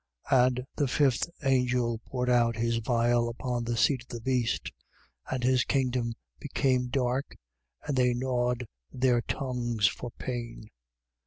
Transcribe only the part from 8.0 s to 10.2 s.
gnawed their tongues for